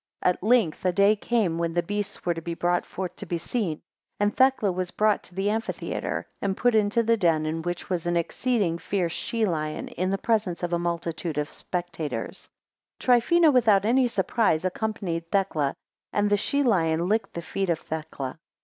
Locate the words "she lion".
9.13-9.89, 16.37-17.07